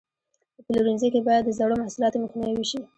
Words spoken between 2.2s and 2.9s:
مخنیوی وشي.